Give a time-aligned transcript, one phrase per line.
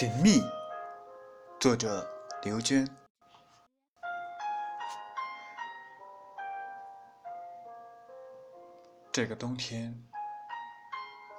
[0.00, 0.42] 寻觅，
[1.60, 2.10] 作者
[2.42, 2.88] 刘娟。
[9.12, 9.94] 这个冬天，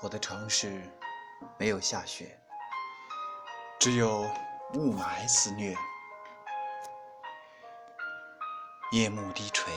[0.04, 0.88] 我的城市
[1.58, 2.40] 没有下雪，
[3.80, 4.30] 只有
[4.76, 5.76] 雾霾肆虐。
[8.92, 9.74] 夜幕低垂，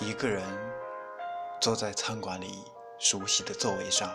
[0.00, 0.42] 一个人
[1.60, 2.64] 坐在餐馆里
[2.98, 4.12] 熟悉的座位上，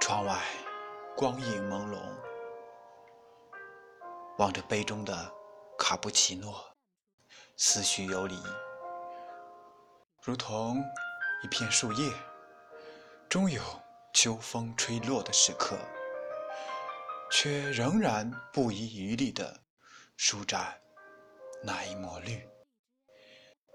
[0.00, 0.40] 窗外。
[1.14, 1.98] 光影朦胧，
[4.38, 5.32] 望着杯中的
[5.78, 6.74] 卡布奇诺，
[7.56, 8.34] 思绪游离，
[10.22, 10.82] 如同
[11.44, 12.12] 一片树叶，
[13.28, 13.62] 终有
[14.14, 15.76] 秋风吹落的时刻，
[17.30, 19.60] 却仍然不遗余力地
[20.16, 20.80] 舒展
[21.62, 22.48] 那一抹绿，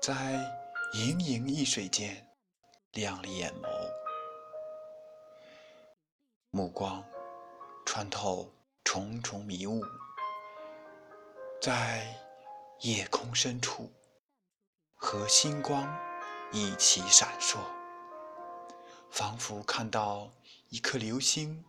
[0.02, 0.14] 在
[0.94, 2.28] 盈盈一水间
[2.94, 3.70] 亮了眼眸，
[6.50, 7.02] 目光。
[7.88, 8.52] 穿透
[8.84, 9.82] 重重迷雾，
[11.62, 12.06] 在
[12.82, 13.90] 夜空深处
[14.94, 15.88] 和星光
[16.52, 17.60] 一起闪烁，
[19.10, 20.30] 仿佛看到
[20.68, 21.64] 一颗流星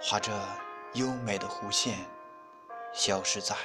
[0.00, 0.32] 划着
[0.94, 1.98] 优美的弧线，
[2.94, 3.56] 消失在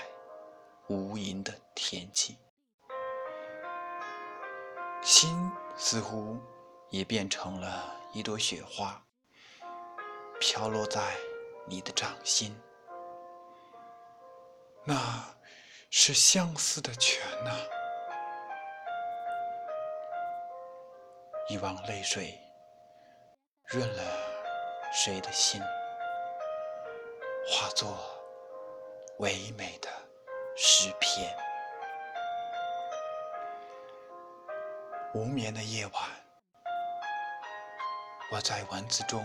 [0.88, 2.40] 无垠的天际。
[5.04, 6.40] 心似乎
[6.90, 9.06] 也变成了一朵雪花，
[10.40, 11.16] 飘落在。
[11.66, 12.60] 你的掌心，
[14.86, 14.96] 那
[15.90, 17.52] 是相思的泉呐！
[21.50, 22.38] 一汪泪水
[23.68, 24.04] 润了
[24.92, 25.62] 谁的心，
[27.48, 27.98] 化作
[29.20, 29.90] 唯美的
[30.56, 31.36] 诗篇。
[35.14, 35.94] 无眠的夜晚，
[38.32, 39.24] 我在文字中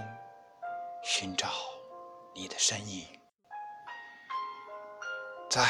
[1.03, 1.49] 寻找。
[2.41, 3.05] 你的身影，
[5.51, 5.61] 在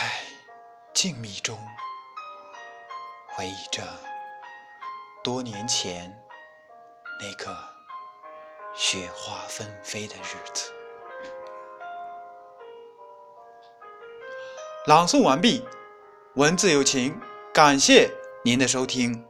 [0.93, 1.59] 静谧中
[3.31, 3.83] 回忆着
[5.25, 6.15] 多年前
[7.23, 7.57] 那个
[8.75, 10.71] 雪花纷飞的日子。
[14.87, 15.67] 朗诵完毕，
[16.35, 17.19] 文字有情，
[17.55, 18.11] 感谢
[18.45, 19.28] 您的收听。